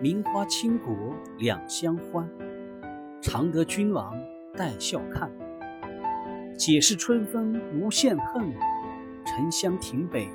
[0.00, 0.94] 名花倾国
[1.38, 2.28] 两相欢。
[3.20, 4.14] 常得君王
[4.56, 5.30] 带笑看。
[6.56, 8.52] 解释春风无限恨
[9.26, 10.28] 沉香亭北